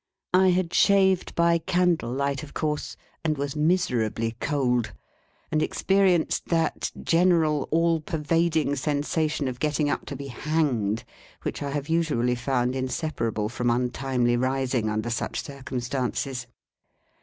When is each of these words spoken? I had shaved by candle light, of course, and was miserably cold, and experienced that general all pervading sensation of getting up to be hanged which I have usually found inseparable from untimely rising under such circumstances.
I 0.33 0.47
had 0.47 0.73
shaved 0.73 1.35
by 1.35 1.59
candle 1.59 2.09
light, 2.09 2.41
of 2.41 2.55
course, 2.55 2.97
and 3.23 3.37
was 3.37 3.55
miserably 3.55 4.35
cold, 4.39 4.93
and 5.51 5.61
experienced 5.61 6.47
that 6.47 6.91
general 7.03 7.67
all 7.69 7.99
pervading 8.01 8.75
sensation 8.77 9.47
of 9.47 9.59
getting 9.59 9.91
up 9.91 10.07
to 10.07 10.15
be 10.15 10.25
hanged 10.29 11.03
which 11.43 11.61
I 11.61 11.69
have 11.69 11.87
usually 11.87 12.33
found 12.33 12.75
inseparable 12.75 13.47
from 13.47 13.69
untimely 13.69 14.35
rising 14.37 14.89
under 14.89 15.11
such 15.11 15.43
circumstances. 15.43 16.47